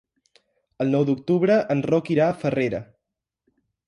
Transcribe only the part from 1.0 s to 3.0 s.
d'octubre en Roc irà a Farrera.